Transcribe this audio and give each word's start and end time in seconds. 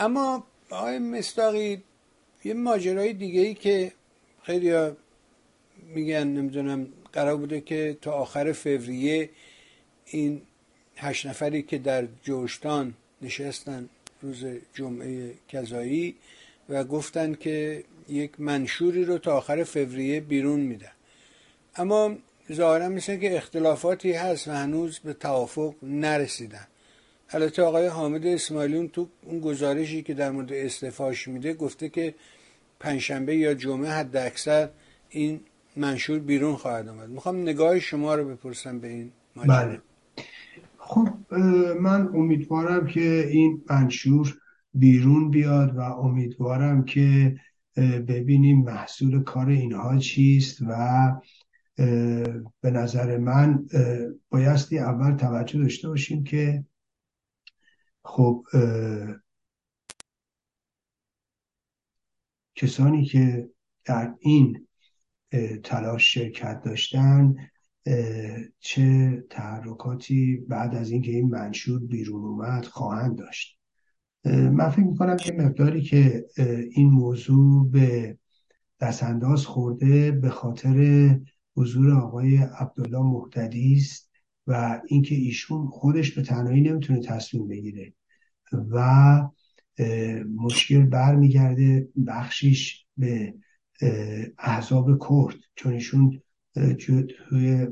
اما 0.00 0.46
آقای 0.70 0.98
مستاقی 0.98 1.82
یه 2.44 2.54
ماجرای 2.54 3.12
دیگه 3.12 3.40
ای 3.40 3.54
که 3.54 3.92
خیلی 4.42 4.90
میگن 5.94 6.26
نمی‌دونم 6.26 6.88
قرار 7.12 7.36
بوده 7.36 7.60
که 7.60 7.96
تا 8.02 8.12
آخر 8.12 8.52
فوریه 8.52 9.30
این 10.04 10.42
هشت 10.96 11.26
نفری 11.26 11.62
که 11.62 11.78
در 11.78 12.06
جوشتان 12.22 12.94
نشستن 13.22 13.88
روز 14.22 14.44
جمعه 14.74 15.34
کذایی 15.48 16.14
و 16.68 16.84
گفتن 16.84 17.34
که 17.34 17.84
یک 18.08 18.40
منشوری 18.40 19.04
رو 19.04 19.18
تا 19.18 19.36
آخر 19.36 19.64
فوریه 19.64 20.20
بیرون 20.20 20.60
میدن. 20.60 20.92
اما 21.76 22.16
ظاهرا 22.52 22.88
مثل 22.88 23.16
که 23.16 23.36
اختلافاتی 23.36 24.12
هست 24.12 24.48
و 24.48 24.50
هنوز 24.50 24.98
به 24.98 25.12
توافق 25.12 25.74
نرسیدن. 25.82 26.66
البته 27.32 27.62
آقای 27.62 27.86
حامد 27.86 28.26
اسماعیلون 28.26 28.88
تو 28.88 29.08
اون 29.22 29.40
گزارشی 29.40 30.02
که 30.02 30.14
در 30.14 30.30
مورد 30.30 30.52
استفاش 30.52 31.28
میده 31.28 31.54
گفته 31.54 31.88
که 31.88 32.14
پنجشنبه 32.80 33.36
یا 33.36 33.54
جمعه 33.54 33.90
حد 33.90 34.16
اکثر 34.16 34.68
این 35.10 35.40
منشور 35.76 36.18
بیرون 36.18 36.56
خواهد 36.56 36.88
آمد. 36.88 37.08
می‌خوام 37.08 37.42
نگاه 37.42 37.78
شما 37.78 38.14
رو 38.14 38.28
بپرسم 38.28 38.78
به 38.78 38.88
این 38.88 39.10
بله. 39.36 39.80
خب 40.78 41.08
من 41.80 42.08
امیدوارم 42.14 42.86
که 42.86 43.26
این 43.30 43.62
منشور 43.70 44.38
بیرون 44.74 45.30
بیاد 45.30 45.76
و 45.76 45.80
امیدوارم 45.80 46.84
که 46.84 47.36
ببینیم 48.08 48.64
محصول 48.64 49.22
کار 49.22 49.48
اینها 49.48 49.98
چیست 49.98 50.58
و 50.68 51.12
به 52.60 52.70
نظر 52.70 53.18
من 53.18 53.66
بایستی 54.30 54.78
اول 54.78 55.16
توجه 55.16 55.58
داشته 55.58 55.88
باشیم 55.88 56.24
که 56.24 56.64
خب 58.04 58.44
کسانی 62.54 63.04
که 63.04 63.50
در 63.84 64.14
این 64.20 64.66
تلاش 65.64 66.14
شرکت 66.14 66.62
داشتن 66.64 67.36
چه 68.58 69.16
تحرکاتی 69.30 70.36
بعد 70.36 70.74
از 70.74 70.90
اینکه 70.90 71.10
این 71.10 71.28
منشور 71.28 71.80
بیرون 71.80 72.24
اومد 72.24 72.64
خواهند 72.64 73.18
داشت. 73.18 73.58
من 74.24 74.70
فکر 74.70 74.84
می‌کنم 74.84 75.16
یه 75.26 75.32
مقداری 75.32 75.82
که 75.82 76.26
این 76.72 76.90
موضوع 76.90 77.70
به 77.70 78.18
دستانداز 78.80 79.46
خورده 79.46 80.10
به 80.10 80.30
خاطر 80.30 81.20
حضور 81.56 81.92
آقای 81.92 82.36
عبدالله 82.36 83.02
محتدی 83.02 83.74
است 83.76 84.10
و 84.46 84.80
اینکه 84.86 85.14
ایشون 85.14 85.66
خودش 85.66 86.12
به 86.12 86.22
تنهایی 86.22 86.60
نمی‌تونه 86.60 87.00
تصمیم 87.00 87.48
بگیره. 87.48 87.92
و 88.52 89.20
مشکل 90.36 90.82
برمیگرده 90.82 91.88
بخشیش 92.06 92.86
به 92.96 93.34
احزاب 94.38 94.98
کرد 95.08 95.36
چون 95.56 95.72
ایشون 95.72 96.22
توی 96.78 97.66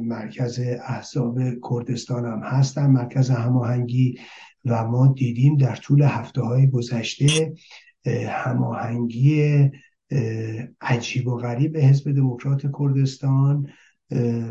مرکز 0.00 0.60
احزاب 0.86 1.38
کردستان 1.70 2.24
هم 2.26 2.42
هستن 2.42 2.86
مرکز 2.86 3.30
هماهنگی 3.30 4.18
و 4.64 4.84
ما 4.86 5.14
دیدیم 5.16 5.56
در 5.56 5.76
طول 5.76 6.02
هفته 6.02 6.40
های 6.40 6.70
گذشته 6.70 7.54
هماهنگی 8.28 9.70
عجیب 10.80 11.26
و 11.26 11.36
غریب 11.36 11.76
حزب 11.76 12.12
دموکرات 12.12 12.62
کردستان 12.78 13.68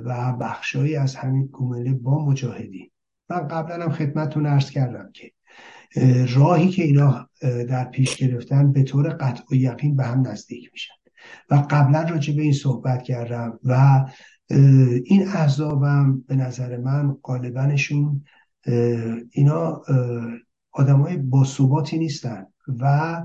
و 0.06 0.34
بخشایی 0.42 0.96
از 0.96 1.16
همین 1.16 1.46
گومله 1.46 1.94
با 1.94 2.26
مجاهدین. 2.26 2.92
من 3.30 3.48
قبلا 3.48 3.84
هم 3.84 3.92
خدمتتون 3.92 4.46
ارز 4.46 4.70
کردم 4.70 5.12
که 5.14 5.32
راهی 6.36 6.70
که 6.70 6.84
اینا 6.84 7.30
در 7.42 7.86
پیش 7.86 8.16
گرفتن 8.16 8.72
به 8.72 8.84
طور 8.84 9.10
قطع 9.10 9.44
و 9.52 9.56
یقین 9.56 9.96
به 9.96 10.04
هم 10.06 10.28
نزدیک 10.28 10.70
میشن. 10.74 10.94
و 11.50 11.56
قبلا 11.70 12.02
راجع 12.02 12.36
به 12.36 12.42
این 12.42 12.54
صحبت 12.54 13.04
کردم 13.04 13.60
و 13.64 14.06
این 15.04 15.28
احزابم 15.28 16.24
به 16.28 16.36
نظر 16.36 16.78
من 16.78 17.18
غالبنشون 17.24 18.24
اینا 19.32 19.82
آدمای 20.72 21.18
باثباتی 21.18 21.98
نیستن 21.98 22.46
و 22.80 23.24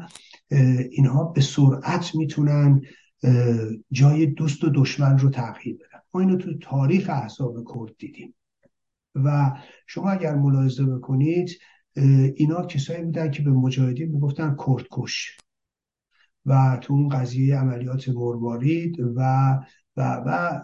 اینها 0.91 1.25
به 1.25 1.41
سرعت 1.41 2.15
می‌تونن 2.15 2.81
جای 3.93 4.27
دوست 4.27 4.65
و 4.65 4.71
دشمن 4.75 5.19
رو 5.19 5.31
تغییر 5.31 5.77
بدن. 5.77 6.01
ما 6.15 6.21
اینو 6.21 6.37
تو 6.37 6.59
تاریخ 6.59 7.11
احزاب 7.11 7.55
کرد 7.75 7.97
دیدیم. 7.99 8.35
و 9.15 9.53
شما 9.87 10.11
اگر 10.11 10.35
ملاحظه 10.35 10.85
بکنید 10.85 11.51
اینا 12.37 12.67
کسایی 12.67 13.03
بودن 13.03 13.31
که 13.31 13.43
به 13.43 13.51
مجاهدین 13.51 14.09
می‌گفتن 14.09 14.57
کردکش 14.67 15.37
و 16.47 16.79
تو 16.83 16.95
اون 16.95 17.09
قضیه 17.09 17.57
عملیات 17.57 18.09
مروارید 18.09 19.01
و 19.01 19.21
و 19.97 20.23
و, 20.27 20.61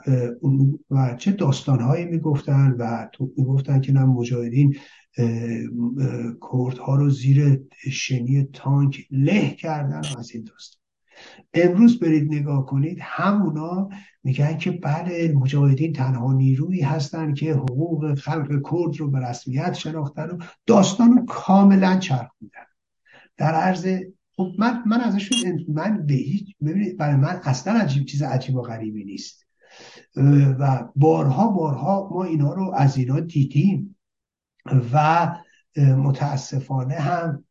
و 0.91 1.17
چه 1.17 1.33
داستانهایی 1.33 2.05
می‌گفتن 2.05 2.71
و 2.79 3.09
تو 3.13 3.33
می‌گفتن 3.37 3.81
که 3.81 3.93
نه 3.93 4.05
مجاهدین 4.05 4.77
کردها 6.53 6.95
رو 6.95 7.11
زیر 7.11 7.61
شنی 7.91 8.49
تانک 8.53 9.07
له 9.11 9.55
کردن 9.55 10.01
و 10.01 10.19
از 10.19 10.31
این 10.35 10.45
داستان. 10.45 10.80
امروز 11.55 12.01
برید 12.01 12.35
نگاه 12.35 12.67
کنید 12.67 12.99
همونا 13.01 13.89
میگن 14.25 14.59
که 14.59 14.71
بله 14.71 15.33
مجاهدین 15.33 15.93
تنها 15.93 16.33
نیرویی 16.33 16.81
هستن 16.81 17.35
که 17.35 17.53
حقوق 17.53 18.15
خلق 18.15 18.49
کرد 18.49 18.97
رو 18.97 19.11
به 19.11 19.19
رسمیت 19.19 19.73
شناختن 19.73 20.31
و 20.31 20.39
داستان 20.67 21.17
رو 21.17 21.25
کاملا 21.25 21.99
چرخوندن. 21.99 22.67
در 23.37 23.55
عرض 23.55 23.89
خب 24.37 24.53
من 24.59 24.83
من 24.87 25.01
ازشون 25.01 25.65
من 25.69 26.07
به 26.07 26.15
هیچ 26.15 26.57
ببینید 26.65 26.97
برای 26.97 27.17
من 27.17 27.41
اصلا 27.45 27.81
عجیب 27.81 28.05
چیز 28.05 28.23
عجیب 28.23 28.57
و 28.57 28.63
غریبی 28.63 29.05
نیست. 29.05 29.47
و 30.59 30.89
بارها 30.97 31.49
بارها 31.49 32.09
ما 32.13 32.25
اینا 32.25 32.55
رو 32.55 32.75
از 32.77 32.97
اینا 32.97 33.21
دیدیم 33.21 33.97
و 34.93 35.29
متاسفانه 35.77 36.95
هم 36.95 37.45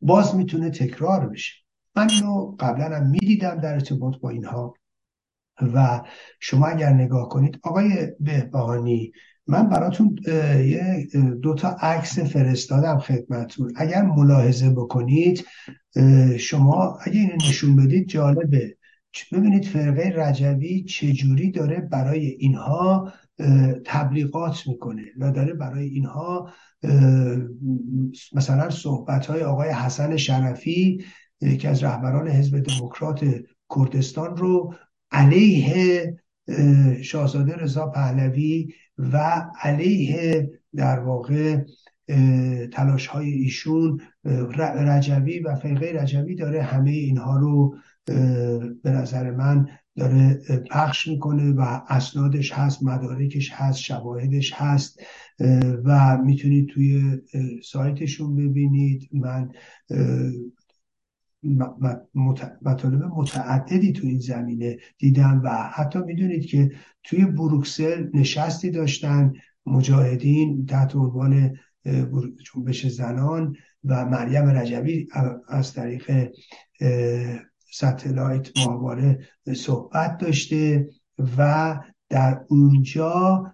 باز 0.00 0.36
می‌تونه 0.36 0.70
تکرار 0.70 1.28
بشه. 1.28 1.52
من 1.98 2.10
اینو 2.10 2.56
قبلا 2.58 2.96
هم 2.96 3.10
می‌دیدم 3.10 3.60
در 3.60 3.74
ارتباط 3.74 4.14
با 4.20 4.30
اینها. 4.30 4.74
و 5.74 6.02
شما 6.40 6.66
اگر 6.66 6.92
نگاه 6.92 7.28
کنید 7.28 7.60
آقای 7.62 8.06
بهبهانی 8.20 9.12
من 9.46 9.68
براتون 9.68 10.16
یه 10.66 11.06
دو 11.42 11.54
تا 11.54 11.68
عکس 11.68 12.18
فرستادم 12.18 12.98
خدمتون 12.98 13.72
اگر 13.76 14.02
ملاحظه 14.02 14.70
بکنید 14.70 15.46
شما 16.38 16.98
اگه 17.02 17.20
اینو 17.20 17.34
نشون 17.36 17.76
بدید 17.76 18.08
جالبه. 18.08 18.76
ببینید 19.32 19.64
فرقه 19.64 20.12
رجوی 20.16 20.84
چجوری 20.84 21.50
داره 21.50 21.80
برای 21.80 22.26
اینها 22.26 23.12
تبلیغات 23.84 24.66
می‌کنه 24.66 25.02
و 25.18 25.32
داره 25.32 25.54
برای 25.54 25.84
اینها 25.88 26.52
مثلا 28.32 28.70
صحبت 28.70 29.26
های 29.26 29.42
آقای 29.42 29.70
حسن 29.70 30.16
شرفی 30.16 31.04
که 31.40 31.68
از 31.68 31.84
رهبران 31.84 32.28
حزب 32.28 32.60
دموکرات 32.60 33.24
کردستان 33.76 34.36
رو 34.36 34.74
علیه 35.10 36.16
شاهزاده 37.02 37.56
رضا 37.56 37.86
پهلوی 37.86 38.68
و 38.98 39.44
علیه 39.62 40.50
در 40.76 40.98
واقع 41.00 41.64
تلاش 42.72 43.06
های 43.06 43.30
ایشون 43.30 44.00
رجوی 44.54 45.38
و 45.38 45.54
فرقه 45.54 45.92
رجوی 46.02 46.34
داره 46.34 46.62
همه 46.62 46.90
اینها 46.90 47.36
رو 47.36 47.76
به 48.82 48.90
نظر 48.90 49.30
من 49.30 49.68
داره 49.96 50.40
پخش 50.70 51.08
می‌کنه 51.08 51.52
و 51.52 51.80
اسنادش 51.88 52.52
هست 52.52 52.82
مدارکش 52.82 53.52
هست 53.52 53.78
شواهدش 53.78 54.52
هست 54.54 55.00
و 55.84 56.18
می‌تونید 56.24 56.68
توی 56.68 57.18
سایتشون 57.64 58.36
ببینید. 58.36 59.08
من 59.12 59.50
مطالب 62.62 63.04
متعددی 63.04 63.92
تو 63.92 64.06
این 64.06 64.18
زمینه 64.18 64.78
دیدم 64.98 65.40
و 65.44 65.50
حتی 65.50 65.98
می‌دونید 65.98 66.46
که 66.46 66.72
توی 67.02 67.24
بروکسل 67.24 68.08
نشستی 68.14 68.70
داشتن 68.70 69.32
مجاهدین 69.66 70.66
تحت 70.66 70.96
عنوان 70.96 71.56
جنبش 72.54 72.86
زنان 72.86 73.56
و 73.84 74.04
مریم 74.04 74.46
رجبی 74.46 75.08
از 75.48 75.72
طریق 75.72 76.30
ستلایت 77.72 78.56
ماهواره 78.56 79.18
صحبت 79.56 80.18
داشته 80.18 80.88
و 81.38 81.74
در 82.08 82.40
اونجا 82.48 83.44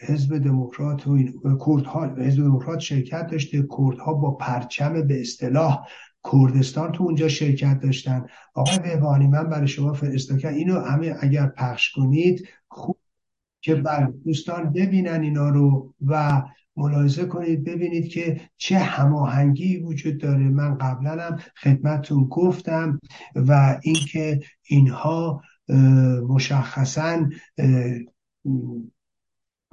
حزب 0.00 0.38
دموکرات 0.38 1.06
و 1.06 1.18
کردها 1.66 2.06
حزب 2.06 2.42
دموکرات 2.42 2.78
شرکت 2.78 3.26
داشته 3.26 3.62
کردها 3.78 4.14
با 4.14 4.30
پرچم 4.30 5.02
به 5.02 5.20
اصطلاح 5.20 5.86
کردستان 6.32 6.92
تو 6.92 7.04
اونجا 7.04 7.28
شرکت 7.28 7.80
داشتن. 7.80 8.26
آقای 8.54 8.78
بهبانی 8.78 9.26
من 9.26 9.50
برای 9.50 9.68
شما 9.68 9.92
فرستادم 9.92 10.48
اینو 10.48 10.80
همه 10.80 11.16
اگر 11.20 11.46
پخش 11.46 11.90
کنید 11.90 12.48
خوب 12.68 12.96
که 13.60 13.74
بر 13.74 14.12
دوستان 14.24 14.72
ببینن 14.72 15.22
اینا 15.22 15.48
رو 15.48 15.94
و 16.06 16.42
ملاحظه 16.76 17.24
کنید 17.24 17.64
ببینید 17.64 18.08
که 18.08 18.40
چه 18.56 18.78
هماهنگی 18.78 19.76
وجود 19.76 20.18
داره. 20.18 20.48
من 20.48 20.78
قبلا 20.78 21.22
هم 21.22 21.36
خدمتتون 21.56 22.24
گفتم 22.24 23.00
و 23.34 23.80
اینکه 23.82 24.40
اینها 24.62 25.42
مشخصا 26.28 27.28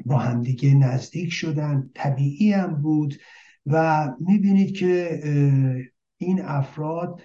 با 0.05 0.17
همدیگه 0.17 0.73
نزدیک 0.73 1.33
شدن. 1.33 1.89
طبیعی 1.95 2.51
هم 2.51 2.81
بود 2.81 3.15
و 3.65 4.07
می‌بینید 4.19 4.75
که 4.75 5.21
این 6.17 6.41
افراد 6.41 7.21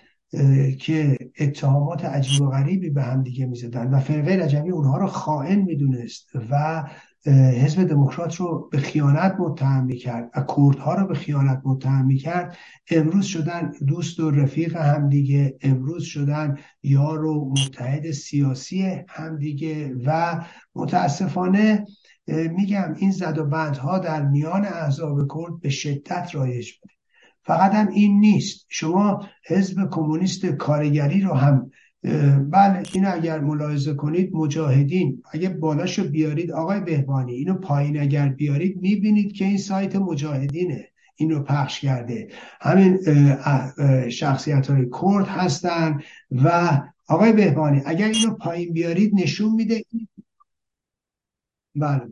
که 0.79 1.19
اتهامات 1.41 2.05
عجیب 2.05 2.43
و 2.43 2.51
غریبی 2.51 2.91
به 2.91 3.03
هم 3.03 3.23
دیگه 3.23 3.47
می‌زدن 3.47 3.95
و 3.95 3.99
فرقه 3.99 4.37
رجبی 4.37 4.71
اونها 4.71 4.97
رو 4.97 5.07
خائن 5.07 5.61
می‌دونست 5.61 6.31
و 6.51 6.85
حزب 7.27 7.85
دموکرات 7.85 8.37
رو 8.37 8.69
به 8.73 8.79
خیانت 8.79 9.37
متهم 9.39 9.85
می‌کرد 9.85 10.31
و 10.37 10.41
کردها 10.41 10.95
رو 10.95 11.07
به 11.07 11.15
خیانت 11.15 11.63
متهم 11.65 12.07
می‌کرد. 12.07 12.57
امروز 12.91 13.25
شدن 13.25 13.73
دوست 13.87 14.21
و 14.21 14.31
رفیق 14.31 14.77
همدیگه 14.77 15.59
امروز 15.63 16.05
شدن 16.05 16.59
یار 16.83 17.25
و 17.25 17.55
متحد 17.59 18.11
سیاسی 18.11 19.01
همدیگه 19.09 19.95
و 20.07 20.41
متاسفانه 20.75 21.85
میگم 22.29 22.95
این 22.99 23.11
زد 23.11 23.39
و 23.39 23.45
بندها 23.45 23.99
در 23.99 24.23
میان 24.27 24.65
احزاب 24.65 25.19
کرد 25.19 25.61
به 25.61 25.69
شدت 25.69 26.35
رایج 26.35 26.73
بوده 26.73 26.95
فقط 27.45 27.75
هم 27.75 27.89
این 27.89 28.21
نیست. 28.21 28.67
شما 28.69 29.29
حزب 29.47 29.91
کمونیست 29.91 30.47
کارگری 30.47 31.21
رو 31.21 31.35
هم 31.35 31.71
بله 32.51 32.83
این 32.93 33.07
اگر 33.07 33.41
ملاحظه 33.41 33.95
کنید 33.95 34.35
مجاهدین. 34.35 35.23
اگه 35.33 35.49
بالاشو 35.49 36.09
بیارید 36.09 36.53
آقای 36.53 36.81
بهبانی 36.81 37.33
اینو 37.33 37.55
پایین 37.55 38.01
اگر 38.01 38.29
بیارید 38.29 38.77
می‌بینید 38.77 39.33
که 39.33 39.45
این 39.45 39.59
سایت 39.59 39.97
مجاهدینه. 39.97 40.89
اینو 41.17 41.43
پخش 41.43 41.81
کرده. 41.81 42.29
همین 42.61 42.99
شخصیت 44.09 44.71
های 44.71 44.87
کرد 45.03 45.27
هستن 45.27 46.01
و 46.31 46.81
آقای 47.09 47.33
بهبانی 47.33 47.83
اگر 47.87 48.09
اینو 48.09 48.35
پایین 48.35 48.73
بیارید 48.73 49.15
نشون 49.15 49.55
میده 49.55 49.85
بله. 51.75 52.09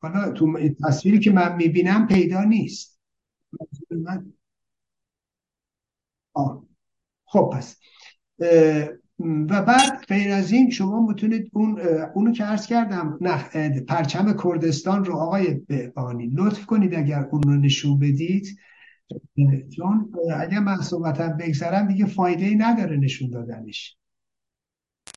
حالا 0.00 0.32
تو 0.32 0.58
تصویری 0.84 1.18
که 1.18 1.30
من 1.30 1.56
می‌بینم 1.56 2.06
پیدا 2.06 2.44
نیست. 2.44 2.97
من 3.90 4.32
آه. 6.32 6.64
خب 7.24 7.50
پس 7.52 7.76
و 9.20 9.62
بعد 9.62 10.04
غیر 10.08 10.32
از 10.32 10.52
این 10.52 10.70
شما 10.70 11.06
می‌تونید 11.06 11.50
اون 11.52 11.80
اونو 12.14 12.32
که 12.32 12.44
عرض 12.44 12.66
کردم 12.66 13.18
نه 13.20 13.80
پرچم 13.80 14.36
کردستان 14.44 15.04
رو 15.04 15.16
آقای 15.16 15.54
بهبانی 15.54 16.30
لطف 16.34 16.66
کنید 16.66 16.94
اگر 16.94 17.28
اون 17.30 17.42
رو 17.42 17.56
نشون 17.56 17.98
بدید 17.98 18.58
چون 19.76 20.12
اگر 20.40 20.58
من 20.58 20.80
صحبتم 20.80 21.36
بگذرم 21.36 21.88
دیگه 21.88 22.06
فایده 22.06 22.44
ای 22.44 22.56
نداره 22.56 22.96
نشون 22.96 23.30
دادنش 23.30 23.96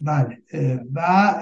بله. 0.02 0.38
و 0.94 1.34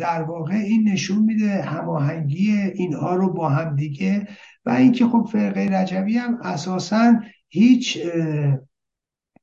در 0.00 0.22
واقع 0.22 0.54
این 0.54 0.88
نشون 0.88 1.18
میده 1.18 1.62
هماهنگی 1.62 2.52
اینها 2.52 3.14
رو 3.14 3.32
با 3.32 3.48
هم 3.48 3.76
دیگه. 3.76 4.28
و 4.64 4.70
اینکه 4.70 5.06
خب 5.06 5.28
فرقه 5.32 5.60
رجبی 5.60 6.18
هم 6.18 6.38
اساسا 6.42 7.20
هیچ 7.48 7.98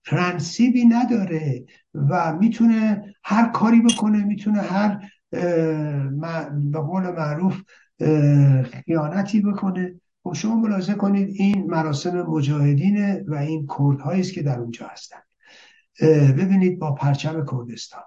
پرنسیبی 0.05 0.85
نداره 0.85 1.65
و 1.93 2.37
می‌تونه 2.39 3.13
هر 3.23 3.49
کاری 3.49 3.81
بکنه 3.81 4.23
می‌تونه 4.23 4.61
هر 4.61 4.99
به 6.71 6.79
قول 6.79 7.03
معروف 7.11 7.61
خیانتی 8.63 9.41
بکنه. 9.41 9.95
خب 10.23 10.33
شما 10.33 10.55
ملاحظه 10.55 10.93
کنید 10.93 11.29
این 11.33 11.65
مراسم 11.69 12.21
مجاهدینه 12.21 13.23
و 13.27 13.35
این 13.35 13.67
کردهایی 13.77 14.21
است 14.21 14.33
که 14.33 14.41
در 14.41 14.59
اونجا 14.59 14.87
هستن. 14.87 15.19
ببینید 16.37 16.79
با 16.79 16.91
پرچم 16.91 17.45
کردستان. 17.51 18.01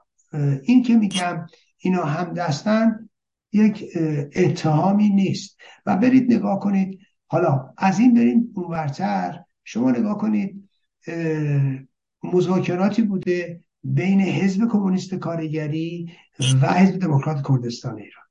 این 0.62 0.82
که 0.82 0.96
میگم 0.96 1.46
اینا 1.78 2.04
هم 2.04 2.34
دستن 2.34 3.08
یک 3.52 3.84
اتهامی 4.36 5.08
نیست. 5.08 5.58
و 5.86 5.96
برید 5.96 6.32
نگاه 6.32 6.60
کنید. 6.60 6.98
حالا 7.26 7.74
از 7.76 7.98
این 7.98 8.14
بریم 8.14 8.52
اونورتر 8.54 9.40
شما 9.64 9.90
نگاه 9.90 10.18
کنید. 10.18 10.68
مذاکراتی 12.22 13.02
بوده 13.02 13.60
بین 13.82 14.20
حزب 14.20 14.68
کمونیست 14.68 15.14
کارگری 15.14 16.12
و 16.62 16.72
حزب 16.72 16.98
دموکرات 16.98 17.48
کردستان 17.48 17.98
ایران. 17.98 18.24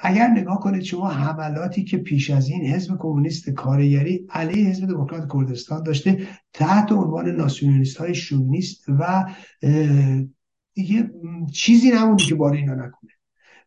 اگر 0.00 0.28
نگاه 0.28 0.60
کنید 0.60 0.82
شما 0.82 1.08
حملاتی 1.08 1.84
که 1.84 1.96
پیش 1.96 2.30
از 2.30 2.48
این 2.48 2.66
حزب 2.66 2.96
کمونیست 2.98 3.50
کارگری 3.50 4.26
علیه 4.30 4.68
حزب 4.68 4.86
دموکرات 4.86 5.32
کردستان 5.32 5.82
داشته 5.82 6.28
تحت 6.52 6.92
عنوان 6.92 7.28
ناسیونالیست 7.28 7.96
های 7.96 8.14
شونیست 8.14 8.84
و 8.88 9.24
دیگه 10.74 11.10
چیزی 11.52 11.90
نمونده 11.90 12.24
که 12.24 12.34
بار 12.34 12.52
اینا 12.52 12.74
نکنه. 12.74 13.10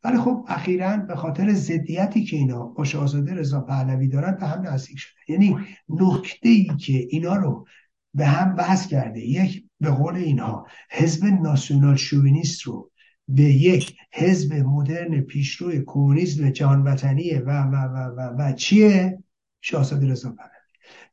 ولی 0.03 0.17
خب 0.17 0.45
اخیرا 0.47 0.97
به 0.97 1.15
خاطر 1.15 1.53
ضدیتی 1.53 2.23
که 2.23 2.37
اینا 2.37 2.65
با 2.65 2.83
شاهزاده 2.83 3.33
رضا 3.33 3.61
پهلوی 3.61 4.07
دارن 4.07 4.37
به 4.39 4.47
هم 4.47 4.67
نزدیک 4.67 4.99
شده. 4.99 5.19
یعنی 5.27 5.57
نکته 5.89 6.49
ای 6.49 6.67
که 6.79 7.07
اینا 7.09 7.35
رو 7.35 7.67
به 8.13 8.25
هم 8.25 8.55
بحث 8.55 8.87
کرده 8.87 9.19
یک 9.19 9.65
به 9.79 9.91
قول 9.91 10.15
اینها 10.15 10.67
حزب 10.91 11.25
ناسیونال 11.25 11.95
شوینیست 11.95 12.61
رو 12.61 12.91
به 13.27 13.43
یک 13.43 13.97
حزب 14.13 14.53
مدرن 14.53 15.21
پیشرو 15.21 15.83
کمونیسم 15.85 16.49
جان 16.49 16.83
وطنی 16.83 17.33
و 17.33 17.49
و 17.49 17.75
و 17.75 17.97
و, 18.17 18.35
و 18.37 18.53
چیه؟ 18.53 19.23
شاهزاده 19.61 20.07
رضا 20.07 20.29
پهلوی. 20.29 20.54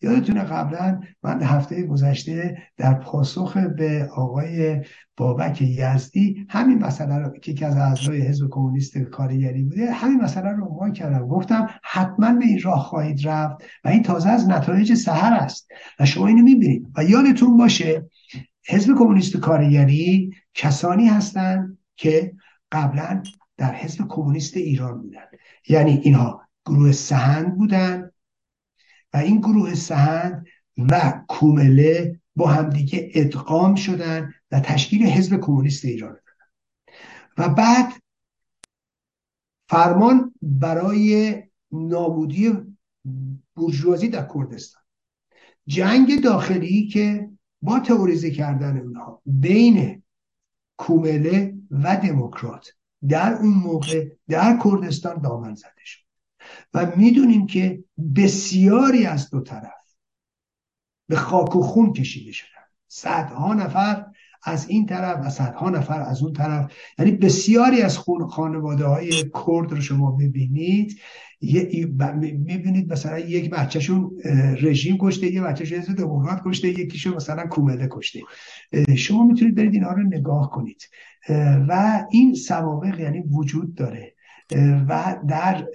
یادتونه 0.03 0.41
قبلا 0.41 1.01
من 1.23 1.43
هفته 1.43 1.87
گذشته 1.87 2.59
در 2.77 2.95
پاسخ 2.95 3.57
به 3.57 4.09
آقای 4.17 4.81
بابک 5.17 5.63
یزدی 5.63 6.47
همین 6.49 6.79
مسئله 6.79 7.19
رو 7.19 7.39
که 7.39 7.53
یکی 7.53 7.65
از 7.65 7.77
اعضای 7.77 8.21
حزب 8.21 8.49
کمونیست 8.51 8.99
کارگری 8.99 9.63
بوده 9.63 9.93
همین 9.93 10.21
مسئله 10.21 10.51
رو 10.51 10.65
عنوان 10.65 10.93
کردم. 10.93 11.29
گفتم 11.29 11.69
حتما 11.83 12.33
به 12.33 12.45
این 12.45 12.61
راه 12.63 12.81
خواهید 12.83 13.29
رفت 13.29 13.57
و 13.85 13.89
این 13.89 14.03
تازه 14.03 14.29
از 14.29 14.49
نتایج 14.49 14.95
سهر 14.95 15.35
است. 15.35 15.69
و 16.01 16.07
شما 16.07 16.27
اینو 16.27 16.43
می‌بینید. 16.43 16.87
و 16.97 17.05
یادتون 17.05 17.57
باشه 17.57 18.09
حزب 18.69 18.95
کمونیست 18.99 19.37
کارگری 19.37 20.31
کسانی 20.55 21.07
هستند 21.07 21.79
که 21.97 22.33
قبلا 22.73 23.23
در 23.57 23.75
حزب 23.75 24.09
کمونیست 24.09 24.57
ایران 24.57 25.03
بودن 25.03 25.25
یعنی 25.69 26.01
اینها 26.03 26.43
گروه 26.67 26.93
سهند 26.93 27.57
بودن 27.57 28.11
و 29.15 29.17
این 29.17 29.39
گروه 29.39 29.75
سهند 29.75 30.47
و 30.79 31.23
کومله 31.29 32.21
با 32.37 32.49
همدیگه 32.49 33.11
ادغام 33.15 33.75
شدن 33.75 34.35
و 34.51 34.61
تشکیل 34.61 35.07
حزب 35.07 35.41
کمونیست 35.41 35.85
ایران 35.85 36.13
دادن. 36.13 36.23
و 37.39 37.55
بعد 37.55 37.93
فرمان 39.69 40.35
برای 40.43 41.35
نابودی 41.73 42.53
بورژوازی 43.55 44.09
در 44.09 44.29
کردستان. 44.35 44.83
جنگ 45.67 46.23
داخلی 46.23 46.89
که 46.89 47.31
با 47.63 47.81
تئوریزه 47.81 48.31
کردن 48.31 48.79
اونها 48.79 49.23
بین 49.27 50.03
کومله 50.77 51.55
و 51.71 51.97
دموکرات 51.97 52.73
در 53.09 53.33
اون 53.33 53.55
موقع 53.55 54.09
در 54.29 54.59
کردستان 54.65 55.21
دامن 55.21 55.55
زده 55.55 55.85
شد. 55.85 56.02
و 56.75 56.93
می‌دونیم 56.97 57.47
که 57.47 57.85
بسیاری 58.17 59.07
از 59.07 59.31
دو 59.31 59.41
طرف 59.41 59.95
به 61.09 61.17
خاک 61.17 61.57
و 61.57 61.63
خون 61.63 61.93
کشیده 61.93 62.33
شدن. 62.33 62.49
صدها 62.89 63.55
نفر 63.55 64.07
از 64.45 64.69
این 64.69 64.87
طرف 64.87 65.27
و 65.27 65.31
صدها 65.31 65.71
نفر 65.71 66.01
از 66.01 66.23
اون 66.23 66.33
طرف. 66.33 66.73
یعنی 66.99 67.13
بسیاری 67.13 67.83
از 67.83 67.99
خون 67.99 68.27
خانواده 68.27 68.87
های 68.87 69.11
کرد 69.23 69.73
رو 69.73 69.81
شما 69.81 70.11
ببینید. 70.11 70.99
می‌بینید 72.23 72.93
مثلا 72.93 73.19
یک 73.19 73.51
بچهشون 73.51 74.11
رژیم 74.61 74.99
کشته 75.01 75.33
یه 75.33 75.43
بچهشون 75.43 75.79
حزب 75.79 75.95
دموکرات 75.95 76.43
کشته 76.45 76.69
یکیشو 76.69 77.15
مثلا 77.15 77.47
کومله 77.47 77.89
کشته. 77.91 78.21
شما 78.97 79.25
می‌تونید 79.25 79.55
برید 79.55 79.75
اینها 79.75 79.93
رو 79.93 80.03
نگاه 80.03 80.51
کنید. 80.51 80.89
و 81.69 82.03
این 82.11 82.35
سوابق 82.35 83.01
یعنی 83.01 83.21
وجود 83.21 83.75
داره. 83.75 84.12
و 84.89 85.17
در 85.29 85.67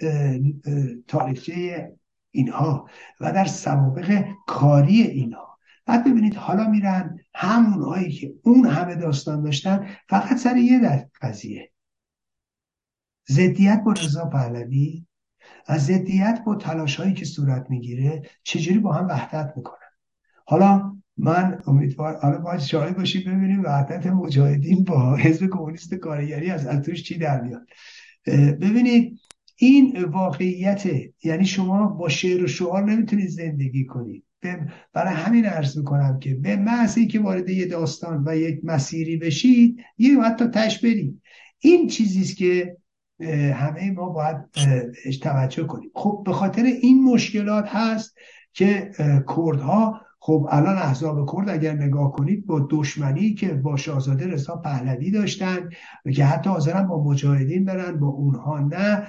تاریخچه 1.08 1.92
اینها 2.32 2.90
و 3.22 3.32
در 3.32 3.46
سوابق 3.46 4.24
کاری 4.48 5.02
اینها. 5.02 5.58
بعد 5.86 6.04
ببینید 6.04 6.36
حالا 6.36 6.70
میرن 6.70 7.20
همونهایی 7.36 8.12
که 8.12 8.34
اون 8.44 8.66
همه 8.66 8.96
داستان 8.96 9.42
داشتن 9.42 9.88
فقط 10.10 10.38
سر 10.38 10.58
یه 10.58 11.10
قضیه. 11.22 11.72
زدیت 13.28 13.82
با 13.86 13.92
رضا 13.92 14.26
پهلوی 14.26 15.06
از 15.68 15.86
زدیت 15.86 16.42
با 16.46 16.56
تلاش 16.56 16.96
هایی 16.96 17.14
که 17.14 17.26
صورت 17.26 17.66
می‌گیره 17.70 18.22
چجوری 18.44 18.80
با 18.80 18.94
هم 18.94 19.08
وحدت 19.08 19.54
می‌کنن؟ 19.56 19.78
حالا 20.46 20.98
من 21.18 21.62
امیدوار 21.68 22.20
حالا 22.20 22.38
باید 22.38 22.60
شاهد 22.60 22.98
باشیم 22.98 23.22
ببینیم 23.22 23.64
وحدت 23.64 24.08
مجاهدین 24.08 24.84
با 24.84 25.16
حزب 25.16 25.48
کمونیست 25.50 25.94
کارگری 25.94 26.52
از 26.52 26.68
از 26.68 26.82
توش 26.82 27.04
چی 27.04 27.18
در 27.18 27.42
میاد. 27.42 27.68
ببینید 28.36 29.20
این 29.56 30.04
واقعیت 30.04 30.84
یعنی 31.24 31.46
شما 31.46 31.88
با 31.88 32.10
شعر 32.10 32.44
و 32.44 32.48
شعار 32.48 32.92
نمی‌تونید 32.92 33.28
زندگی 33.28 33.86
کنید. 33.86 34.24
برای 34.94 35.14
همین 35.14 35.46
عرض 35.46 35.78
می‌کنم 35.78 36.20
که 36.20 36.36
به 36.36 36.56
محضی 36.56 37.08
که 37.08 37.20
وارد 37.20 37.50
یه 37.50 37.66
داستان 37.66 38.24
و 38.28 38.38
یک 38.38 38.60
مسیری 38.64 39.18
بشید 39.18 39.80
یه 39.98 40.22
حتی 40.22 40.48
تش 40.48 40.80
برید. 40.80 41.22
این 41.60 41.88
چیزیست 41.88 42.38
که 42.38 42.78
همه 43.54 43.92
ما 43.92 44.10
باید 44.10 44.38
توجه 45.22 45.64
کنیم. 45.64 45.92
خب 45.96 46.24
به 46.26 46.34
خاطر 46.34 46.64
این 46.64 47.04
مشکلات 47.04 47.66
هست 47.68 48.18
که 48.54 48.92
کردها 49.36 50.02
خب 50.28 50.48
الان 50.52 50.76
احزاب 50.78 51.30
کرد 51.32 51.50
اگر 51.50 51.74
نگاه 51.74 52.12
کنید 52.12 52.46
با 52.46 52.68
دشمنی 52.70 53.34
که 53.34 53.54
با 53.54 53.78
شاهزاده 53.78 54.28
رضا 54.28 54.56
پهلوی 54.56 55.12
داشتن 55.12 55.70
که 56.16 56.26
حتی 56.26 56.50
حاضرن 56.50 56.88
با 56.88 57.04
مجاهدین 57.04 57.66
برن 57.66 58.00
با 58.00 58.08
اونها 58.08 58.60
نه 58.60 59.08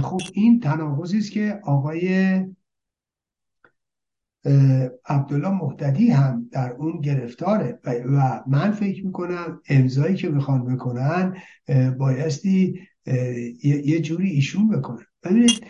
خب 0.00 0.30
این 0.32 0.60
تناقضی 0.60 1.18
است 1.18 1.30
که 1.30 1.60
آقای 1.62 2.38
عبدالله 5.06 5.50
محتدی 5.50 6.10
هم 6.10 6.48
در 6.52 6.72
اون 6.72 7.00
گرفتاره 7.00 7.78
و 8.06 8.42
من 8.46 8.70
فکر 8.70 9.06
می‌کنم 9.06 9.60
امضایی 9.68 10.14
که 10.16 10.28
می‌خوان 10.28 10.64
بکنن 10.74 11.36
بایستی 11.98 12.80
یه 13.64 14.00
جوری 14.00 14.30
ایشون 14.30 14.68
بکنن. 14.68 15.04
ببینید 15.22 15.66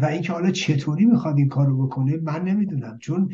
و 0.00 0.06
اینکه 0.06 0.32
حالا 0.32 0.50
چطوری 0.50 1.04
می‌خواد 1.04 1.38
این 1.38 1.48
کارو 1.48 1.86
بکنه 1.86 2.16
من 2.16 2.44
نمی‌دونم. 2.44 2.98
چون 2.98 3.30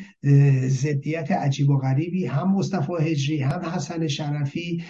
ضدیت 0.67 1.33
عجیب 1.33 1.71
و 1.71 1.79
غریبی 1.79 2.27
هم 2.27 2.53
مصطفی 2.53 2.93
هجری 3.01 3.43
هم 3.43 3.61
حسن 3.61 4.09
شرفی 4.09 4.83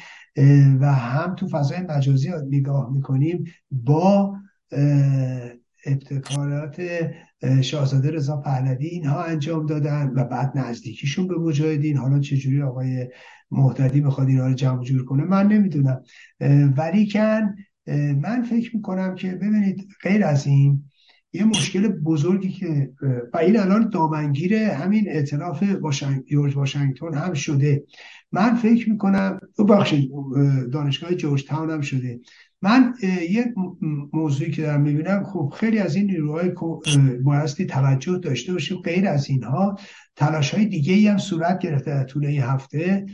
و 0.81 0.95
هم 0.95 1.35
تو 1.35 1.49
فضای 1.49 1.81
مجازی 1.81 2.31
نگاه 2.51 2.93
می‌کنیم 2.93 3.45
با 3.71 4.37
ابتکارات 5.87 6.83
شاهزاده 7.61 8.11
رضا 8.11 8.37
پهلوی 8.37 8.87
اینها 8.87 9.23
انجام 9.23 9.67
دادن 9.67 10.13
و 10.17 10.25
بعد 10.25 10.59
نزدیکیشون 10.59 11.29
به 11.29 11.35
مجاهدین. 11.35 11.97
حالا 11.97 12.21
چجوری 12.21 12.63
آقای 12.63 13.09
محتدی 13.51 14.01
بخواد 14.01 14.29
اینها 14.29 14.47
رو 14.47 14.55
جمع 14.55 14.83
جور 14.83 15.05
کنه 15.05 15.25
من 15.25 15.49
نمی‌دونم. 15.49 16.03
ولیکن 16.77 17.55
من 18.17 18.43
فکر 18.43 18.77
می‌کنم 18.77 19.15
که 19.15 19.31
ببینید 19.31 19.89
غیر 20.03 20.25
از 20.25 20.47
این 20.47 20.85
یه 21.33 21.45
مشکل 21.45 21.89
بزرگی 21.89 22.49
که 22.49 22.91
و 23.35 23.39
این 23.39 23.61
الان 23.61 23.89
دامنگیر 23.89 24.55
همین 24.55 25.09
اعتلاف 25.09 25.65
جورج 26.27 26.57
واشنگتن 26.57 27.15
هم 27.15 27.33
شده. 27.33 27.85
من 28.33 28.55
فکر 28.55 28.91
می‌کنم 28.91 29.41
بخشید 29.69 30.11
دانشگاه 30.73 31.15
جورج 31.15 31.45
تاون 31.45 31.71
هم 31.71 31.81
شده. 31.81 32.21
من 32.63 32.95
یه 33.31 33.55
موضوعی 34.13 34.51
که 34.51 34.63
دارم 34.63 34.81
می‌بینم 34.81 35.25
خب 35.25 35.53
خیلی 35.57 35.79
از 35.79 35.97
این 35.97 36.07
نیروهای 36.07 36.53
بایستی 37.23 37.67
توجه 37.67 38.19
داشته 38.19 38.53
باشیم. 38.53 38.79
غیر 38.79 39.09
از 39.09 39.31
اینها 39.31 39.79
تلاش 40.17 40.55
های 40.55 40.67
دیگه 40.67 40.95
ای 40.95 41.09
هم 41.09 41.19
صورت 41.19 41.59
گرفته 41.59 41.91
در 41.91 42.05
طول 42.05 42.27
این 42.27 42.43
هفته. 42.43 43.07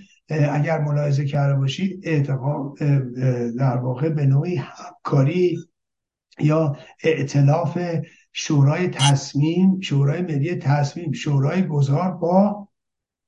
اگر 0.53 0.81
ملاحظه 0.81 1.25
کرده 1.25 1.59
باشید 1.59 2.01
اعتقام 2.03 2.75
در 3.59 3.77
واقع 3.77 4.09
به 4.09 4.27
نوعی 4.27 4.57
همکاری 4.57 5.59
یا 6.41 6.77
اعتلاف 7.03 7.79
شورای 8.33 8.89
تصمیم 8.89 9.81
شورای 9.81 10.23
ملی 10.23 10.55
تصمیم 10.55 11.13
شورای 11.13 11.67
گذار 11.67 12.11
با 12.11 12.69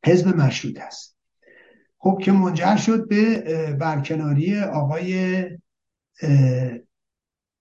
حزب 0.05 0.29
مشروط 0.37 0.81
است. 0.81 1.17
خب 1.99 2.21
که 2.23 2.33
منجر 2.33 2.77
شد 2.77 3.09
به 3.09 3.41
برکناری 3.81 4.61
آقای 4.61 5.45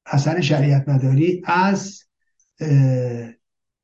حسن 0.07 0.41
شریعت 0.41 0.89
مداری 0.89 1.41
از 1.45 2.03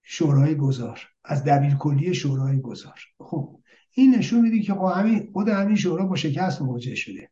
شورای 0.04 0.56
گذار 0.56 1.00
از 1.26 1.44
دبیر 1.44 1.76
کلی 1.76 2.14
شورای 2.14 2.62
گذار. 2.62 3.00
خب 3.20 3.60
این 3.92 4.16
نشون 4.16 4.42
میده 4.42 4.60
که 4.60 4.74
خب 4.74 4.92
همین 4.96 5.30
خود 5.34 5.50
همین 5.50 5.76
شورا 5.76 6.06
با 6.06 6.16
شکست 6.16 6.62
مواجه 6.62 6.96
شده. 6.96 7.30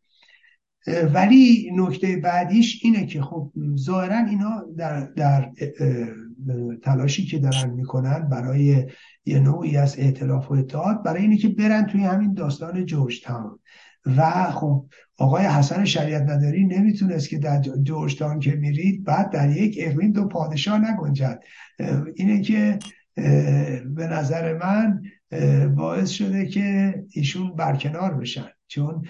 ولی 0.87 1.71
نکته 1.75 2.17
بعدیش 2.17 2.79
اینه 2.83 3.05
که 3.05 3.21
خب 3.21 3.51
ظاهرا 3.75 4.17
اینا 4.17 4.65
در, 4.77 5.05
در 5.05 5.51
تلاشی 6.83 7.25
که 7.25 7.39
دارن 7.39 7.69
می‌کنن 7.69 8.29
برای 8.29 8.87
یه 9.25 9.39
نوعی 9.39 9.77
از 9.77 9.99
اعتلاف 9.99 10.51
و 10.51 10.53
اتحاد 10.53 11.03
برای 11.03 11.21
اینه 11.21 11.37
که 11.37 11.47
برن 11.49 11.85
توی 11.85 12.03
همین 12.03 12.33
داستان 12.33 12.85
جورج 12.85 13.21
تاون 13.21 13.59
و 14.05 14.51
خب 14.51 14.85
آقای 15.17 15.45
حسن 15.45 15.85
شریعت 15.85 16.21
نداری 16.21 16.65
نمی‌تونست 16.65 17.29
که 17.29 17.37
در 17.37 17.61
جورج 17.61 18.15
تاون 18.15 18.39
که 18.39 18.51
میرید 18.51 19.03
بعد 19.03 19.29
در 19.29 19.49
یک 19.49 19.77
اقلیم 19.79 20.11
دو 20.11 20.27
پادشاه 20.27 20.91
نگنجد. 20.91 21.39
اینه 22.15 22.41
که 22.41 22.79
به 23.95 24.07
نظر 24.11 24.57
من 24.57 25.01
باعث 25.75 26.09
شده 26.09 26.45
که 26.45 26.95
ایشون 27.11 27.55
برکنار 27.55 28.13
بشن. 28.13 28.47
چون 28.67 29.05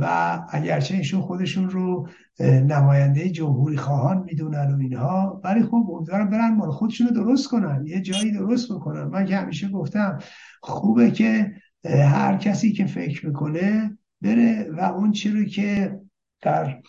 و 0.00 0.38
اگرچه 0.50 0.96
ایشون 0.96 1.20
خودشون 1.20 1.70
رو 1.70 2.08
نماینده 2.40 3.30
جمهوری 3.30 3.76
خواهان 3.76 4.22
می‌دونن 4.22 4.74
و 4.74 4.78
اینها 4.80 5.40
ولی 5.44 5.62
خب 5.62 5.74
امیدوارم 5.74 6.30
برن 6.30 6.54
مال 6.54 6.70
خودشون 6.70 7.06
رو 7.06 7.14
درست 7.14 7.48
کنن 7.48 7.84
یه 7.86 8.00
جایی 8.00 8.32
درست 8.32 8.72
بکنن. 8.72 9.04
من 9.04 9.24
که 9.26 9.36
همیشه 9.36 9.68
گفتم 9.68 10.18
خوبه 10.60 11.10
که 11.10 11.52
هر 11.84 12.36
کسی 12.36 12.72
که 12.72 12.86
فکر 12.86 13.26
می‌کنه 13.26 13.98
بره 14.20 14.70
و 14.72 14.80
اون 14.80 15.12
چی 15.12 15.30
رو 15.30 15.44
که 15.44 16.00
در 16.42 16.80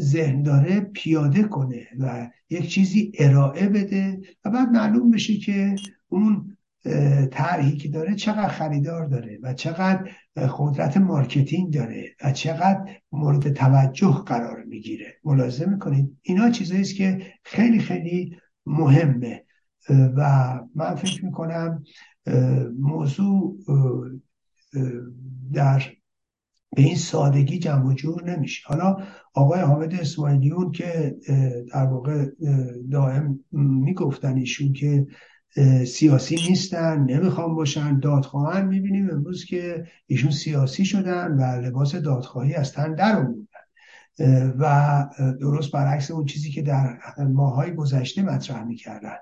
ذهن 0.00 0.42
داره 0.42 0.80
پیاده 0.80 1.42
کنه 1.42 1.86
و 1.98 2.30
یک 2.50 2.68
چیزی 2.68 3.12
ارائه 3.18 3.68
بده 3.68 4.20
و 4.44 4.50
بعد 4.50 4.68
معلوم 4.68 5.10
بشه 5.10 5.36
که 5.36 5.74
اون 6.08 6.56
طرحی 7.30 7.76
که 7.76 7.88
داره 7.88 8.14
چقدر 8.14 8.48
خریدار 8.48 9.06
داره 9.06 9.38
و 9.42 9.54
چقدر 9.54 10.10
قدرت 10.36 10.96
marketing 10.96 11.74
داره 11.74 12.04
و 12.24 12.32
چقدر 12.32 12.84
مورد 13.12 13.52
توجه 13.52 14.22
قرار 14.26 14.64
می‌گیره. 14.64 15.14
ملاحظه 15.24 15.66
می‌کنید؟ 15.66 16.18
اینا 16.22 16.50
چیزایی 16.50 16.80
است 16.80 16.94
که 16.94 17.26
خیلی 17.44 17.78
خیلی 17.78 18.36
مهمه. 18.66 19.44
و 19.90 20.60
من 20.74 20.94
فکر 20.94 21.24
می‌کنم 21.24 21.84
موضوع 22.78 23.58
در 25.52 25.82
به 26.76 26.82
این 26.82 26.96
سادگی 26.96 27.58
جمع 27.58 27.86
و 27.86 27.92
جور 27.92 28.24
نمیشه. 28.30 28.62
حالا 28.68 28.96
آقای 29.34 29.60
حامد 29.60 29.94
اسماعیلیون 29.94 30.72
که 30.72 31.16
در 31.72 31.86
واقع 31.86 32.26
دائم 32.90 33.40
می‌گفتن 33.52 34.36
ایشون 34.36 34.72
که 34.72 35.06
سیاسی 35.86 36.36
نیستن 36.48 37.04
نمی‌خوام 37.04 37.54
باشن. 37.54 37.98
دادخواهن 37.98 38.66
می‌بینیم 38.66 39.10
امروز 39.10 39.44
که 39.44 39.86
ایشون 40.06 40.30
سیاسی 40.30 40.84
شدن 40.84 41.32
و 41.32 41.66
لباس 41.66 41.94
دادخواهی 41.94 42.54
از 42.54 42.72
تن 42.72 42.94
در 42.94 43.26
و 44.58 45.08
درست 45.40 45.72
برعکس 45.72 46.10
اون 46.10 46.24
چیزی 46.24 46.50
که 46.50 46.62
در 46.62 46.98
ماهای 47.18 47.74
گذشته 47.74 48.22
مطرح 48.22 48.64
می‌کردن 48.64 49.16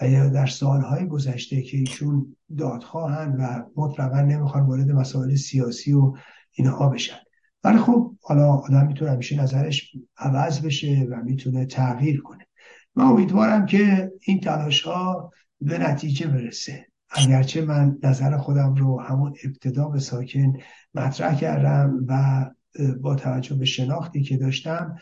و 0.00 0.08
یا 0.08 0.28
در 0.28 0.46
سالهای 0.46 1.06
گذشته 1.06 1.62
که 1.62 1.76
ایشون 1.76 2.36
دادخواهن 2.58 3.32
و 3.32 3.62
مطلقا 3.76 4.20
نمی‌خوان 4.20 4.66
وارد 4.66 4.90
مسائل 4.90 5.34
سیاسی 5.34 5.92
و 5.92 6.14
اینها 6.52 6.88
بشن. 6.88 7.16
ولی 7.64 7.78
خب 7.78 8.14
حالا 8.22 8.52
آدم 8.52 8.86
می‌تونه 8.86 9.10
همیشه 9.10 9.42
نظرش 9.42 9.92
عوض 10.18 10.60
بشه 10.60 11.06
و 11.10 11.22
می‌تونه 11.22 11.66
تغییر 11.66 12.22
کنه. 12.22 12.46
من 12.96 13.04
امیدوارم 13.04 13.66
که 13.66 14.12
این 14.20 14.40
تلاش 14.40 14.82
ها 14.82 15.32
به 15.64 15.78
نتیجه 15.78 16.26
برسه. 16.26 16.86
اگرچه 17.10 17.64
من 17.64 17.98
نظر 18.02 18.36
خودم 18.36 18.74
رو 18.74 19.00
همون 19.00 19.34
ابتدا 19.44 19.88
به 19.88 20.00
ساکن 20.00 20.52
مطرح 20.94 21.36
کردم 21.36 22.04
و 22.08 22.44
با 23.00 23.14
توجه 23.14 23.54
به 23.56 23.64
شناختی 23.64 24.22
که 24.22 24.36
داشتم 24.36 24.96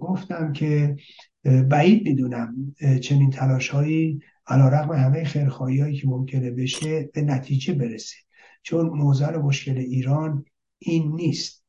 گفتم 0.00 0.52
که 0.52 0.96
بعید 1.44 2.08
می‌دونم 2.08 2.74
چنین 3.02 3.30
تلاش 3.30 3.68
هایی 3.68 4.20
علا 4.46 4.68
رقم 4.68 4.92
همه 4.92 5.24
خیرخواهی 5.24 5.80
هایی 5.80 5.96
که 5.96 6.08
ممکنه 6.08 6.50
بشه 6.50 7.10
به 7.14 7.22
نتیجه 7.22 7.74
برسه. 7.74 8.16
چون 8.62 8.86
موزر 8.86 9.36
مشکل 9.36 9.78
ایران 9.78 10.44
این 10.78 11.12
نیست 11.12 11.64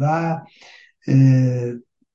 و 0.00 0.36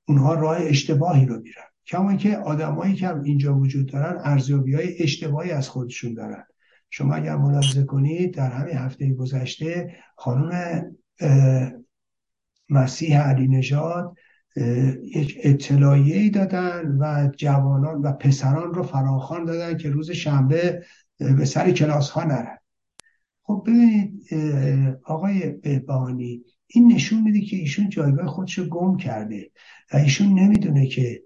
اونها 0.08 0.34
راه 0.34 0.56
اشتباهی 0.60 1.26
رو 1.26 1.40
میرن. 1.40 1.71
کما 1.86 2.16
که 2.16 2.36
آدمایی 2.36 2.94
که 2.94 3.16
اینجا 3.16 3.58
وجود 3.58 3.92
دارن 3.92 4.20
ارزیابی 4.24 4.74
های 4.74 5.02
اشتباهی 5.02 5.50
از 5.50 5.68
خودشون 5.68 6.14
دارن. 6.14 6.44
شما 6.90 7.14
اگر 7.14 7.36
ملاحظه 7.36 7.84
کنید 7.84 8.34
در 8.34 8.50
همین 8.50 8.76
هفته 8.76 9.14
گذشته 9.14 9.96
خانم 10.16 10.82
مسیح 12.68 13.20
علی 13.20 13.48
نژاد 13.48 14.16
یک 15.02 15.38
اطلاعیه 15.42 16.30
دادن 16.30 16.96
و 17.00 17.30
جوانان 17.36 18.02
و 18.02 18.12
پسران 18.12 18.74
رو 18.74 18.82
فراخوان 18.82 19.44
دادن 19.44 19.76
که 19.76 19.90
روز 19.90 20.10
شنبه 20.10 20.84
به 21.18 21.44
سر 21.44 21.70
کلاس 21.70 22.10
ها 22.10 22.24
نرن. 22.24 22.58
خب 23.42 23.64
ببینید 23.66 24.34
آقای 25.04 25.50
بهبانی 25.50 26.42
این 26.66 26.92
نشون 26.92 27.22
میده 27.22 27.40
که 27.40 27.56
ایشون 27.56 27.88
جایگاه 27.88 28.26
خودش 28.26 28.58
رو 28.58 28.64
گم 28.64 28.96
کرده 28.96 29.50
و 29.92 29.96
ایشون 29.96 30.38
نمی‌دونه 30.38 30.86
که 30.86 31.22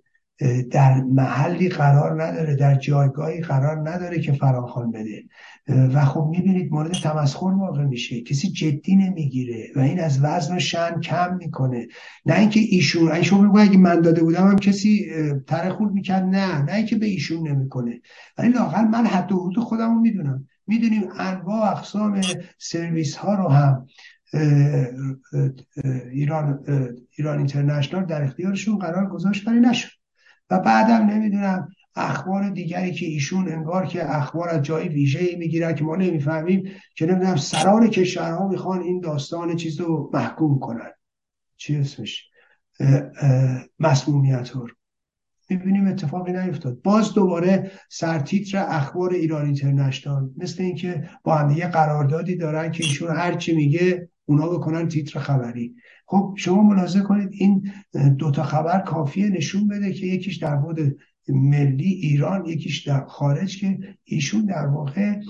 در 0.71 1.03
محلی 1.03 1.69
قرار 1.69 2.23
نداره 2.25 2.57
در 2.57 2.75
جایگاهی 2.75 3.41
قرار 3.41 3.91
نداره 3.91 4.21
که 4.21 4.33
فراخوان 4.33 4.91
بده. 4.91 5.25
و 5.69 6.05
خب 6.05 6.29
می‌بینید 6.31 6.73
مورد 6.73 6.93
تمسخر 6.93 7.47
واقع 7.47 7.85
میشه. 7.85 8.21
کسی 8.21 8.49
جدی 8.49 8.97
نمی‌گیره 8.97 9.67
و 9.77 9.81
این 9.81 10.01
از 10.01 10.25
وزن 10.25 10.57
و 10.57 10.59
شن 10.59 11.01
کم 11.01 11.37
می‌کنه. 11.37 11.87
نه 12.27 12.39
اینکه 12.39 12.61
ایشون 12.61 13.13
ایشون 13.13 13.47
میگه 13.47 13.61
اگه 13.61 13.79
من 13.79 14.01
داده 14.01 14.23
بودم 14.23 14.49
هم 14.49 14.57
کسی 14.57 15.07
تره 15.47 15.71
خورد 15.71 15.93
می‌کرد. 15.93 16.23
نه 16.25 16.63
نه 16.63 16.75
اینکه 16.75 16.97
به 16.97 17.07
ایشون 17.07 17.49
نمی‌کنه. 17.49 18.01
ولی 18.39 18.49
لاقل 18.49 18.85
من 18.85 19.07
حد 19.07 19.33
و 19.33 19.47
حدود 19.47 19.65
خودم 19.65 19.95
رو 19.95 20.01
می‌دونم. 20.01 20.49
می‌دونیم 20.67 21.03
انواع 21.19 21.71
اقسام 21.71 22.21
سرویس 22.59 23.17
ها 23.17 23.35
رو 23.35 23.49
هم 23.49 23.87
ایران 26.13 26.59
ایران 27.19 27.39
اینترنشنال 27.39 28.05
در 28.05 28.23
اختیارشون 28.23 28.79
قرار 28.79 29.09
گذاشت 29.09 29.49
ولی 29.49 29.61
نشد. 29.61 29.89
و 30.51 30.59
بعدم 30.59 31.07
نمی‌دونم 31.07 31.69
اخبار 31.97 32.51
دیگری 32.51 32.93
که 32.93 33.07
ایشون 33.07 33.53
انگار 33.53 33.87
که 33.87 34.17
اخبار 34.17 34.49
از 34.49 34.63
جای 34.63 34.89
ویژه 34.89 35.19
ای 35.19 35.75
که 35.75 35.85
ما 35.85 35.97
نمی‌فهمیم 35.97 36.71
که 36.97 37.07
نمی‌دونم 37.07 37.37
سران 37.37 37.91
کشورها 37.91 38.49
می‌خوان 38.49 38.83
این 38.83 39.01
داستان 39.01 39.57
چیز 39.57 39.81
رو 39.81 40.11
محکوم 40.15 40.59
کنن. 40.59 40.91
چی 41.57 41.77
اسمش؟ 41.77 42.31
مسمومیت 43.79 44.51
رو. 44.51 44.69
می‌بینیم 45.51 45.87
اتفاقی 45.87 46.33
نیفتاد. 46.33 46.83
باز 46.83 47.15
دوباره 47.15 47.71
سرتیتر 47.91 48.67
اخبار 48.69 49.13
ایران 49.13 49.45
اینترنشنال 49.45 50.31
مثل 50.37 50.63
اینکه 50.63 51.09
با 51.23 51.35
هم 51.35 51.49
دیگه 51.49 51.69
قراردادی 51.69 52.37
دارن 52.37 52.71
که 52.71 52.85
ایشون 52.85 53.17
هر 53.17 53.35
چی 53.35 53.57
میگه 53.57 54.09
اونا 54.27 54.49
بکنن 54.49 54.89
تیتر 54.89 55.21
خبری. 55.21 55.75
خب 56.07 56.35
شما 56.37 56.63
ملاحظه 56.63 57.01
کنید 57.01 57.29
این 57.33 57.73
دوتا 58.19 58.43
خبر 58.43 58.81
کافیه 58.81 59.29
نشون 59.29 59.69
بده 59.69 59.93
که 59.93 60.07
یکیش 60.07 60.37
در 60.37 60.57
بود 60.57 60.97
ملی 61.29 61.89
ایران 61.89 62.47
یکیش 62.47 62.89
در 62.89 63.07
خارج 63.07 63.61
که 63.61 63.79
ایشون 64.05 64.45
در 64.45 64.67
واقع 64.67 65.21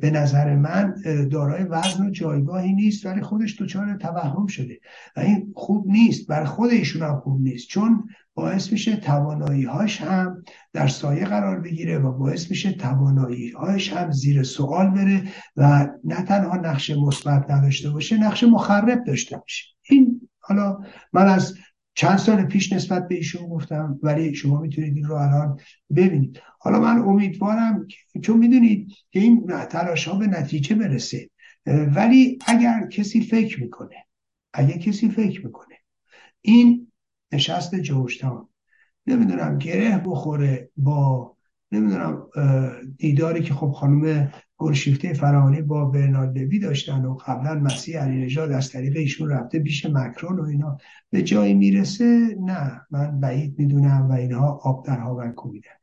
به 0.00 0.10
نظر 0.10 0.56
من 0.56 0.94
دارای 1.30 1.64
وزن 1.64 2.06
و 2.06 2.10
جایگاهی 2.10 2.72
نیست 2.72 3.06
ولی 3.06 3.22
خودش 3.22 3.62
دچار 3.62 3.96
توهم 3.96 4.46
شده. 4.46 4.78
و 5.16 5.20
این 5.20 5.52
خوب 5.56 5.86
نیست 5.86 6.26
برای 6.26 6.46
خود 6.46 6.70
ایشون 6.70 7.02
هم 7.02 7.20
خوب 7.20 7.40
نیست 7.40 7.68
چون 7.68 8.08
باعث 8.34 8.72
میشه 8.72 8.96
توانایی 8.96 9.64
هاش 9.64 10.00
هم 10.00 10.42
در 10.72 10.88
سایه 10.88 11.24
قرار 11.24 11.60
بگیره 11.60 11.98
و 11.98 12.12
باعث 12.12 12.50
میشه 12.50 12.72
توانایی 12.72 13.50
هاش 13.50 13.92
هم 13.92 14.10
زیر 14.10 14.42
سوال 14.42 14.90
بره 14.90 15.22
و 15.56 15.88
نه 16.04 16.22
تنها 16.22 16.56
نقش 16.56 16.90
مثبت 16.90 17.50
نداشته 17.50 17.90
باشه 17.90 18.18
نقش 18.18 18.44
مخرب 18.44 19.04
داشته 19.04 19.36
باشه. 19.36 19.64
این 19.90 20.20
حالا 20.38 20.78
من 21.12 21.26
از 21.26 21.54
چند 21.98 22.18
سال 22.18 22.44
پیش 22.44 22.72
نسبت 22.72 23.08
به 23.08 23.14
ایشون 23.14 23.48
گفتم 23.48 23.98
ولی 24.02 24.34
شما 24.34 24.60
می‌تونید 24.60 24.96
این 24.96 25.04
رو 25.04 25.14
الان 25.14 25.60
ببینید. 25.96 26.40
حالا 26.58 26.80
من 26.80 26.98
امیدوارم 26.98 27.86
چون 28.22 28.38
می‌دونید 28.38 28.92
که 29.10 29.20
این 29.20 29.46
تلاش 29.70 30.08
ها 30.08 30.18
به 30.18 30.26
نتیجه 30.26 30.74
برسه. 30.74 31.30
ولی 31.66 32.38
اگر 32.46 32.86
کسی 32.86 33.20
فکر 33.20 33.62
می‌کنه 33.62 34.06
اگر 34.52 34.78
کسی 34.78 35.10
فکر 35.10 35.46
می‌کنه 35.46 35.74
این 36.40 36.92
نشست 37.32 37.74
جورجتاون 37.74 38.48
نمی‌دونم 39.06 39.58
گره 39.58 39.98
بخوره 39.98 40.70
با 40.76 41.36
نمی‌دونم 41.72 42.26
دیداری 42.98 43.42
که 43.42 43.54
خب 43.54 43.70
خانم 43.70 44.32
گلشیفته 44.58 45.12
فرهانی 45.12 45.62
با 45.62 45.84
برنارد 45.84 46.38
لوی 46.38 46.58
داشتن 46.58 47.04
و 47.04 47.14
قبلا 47.14 47.54
مسیح 47.54 47.98
علی 48.00 48.24
نژاد 48.24 48.52
از 48.52 48.70
طریق 48.70 48.96
ایشون 48.96 49.28
رفته 49.28 49.58
پیش 49.58 49.86
مکرون 49.86 50.40
و 50.40 50.42
اینا. 50.42 50.78
به 51.10 51.22
جایی 51.22 51.54
می‌رسه؟ 51.54 52.36
نه. 52.40 52.80
من 52.90 53.20
بعید 53.20 53.58
می‌دونم 53.58 54.08
و 54.10 54.12
اینها 54.12 54.60
آب 54.62 54.86
در 54.86 54.98
هاون 54.98 55.32
کوبیدن. 55.32 55.77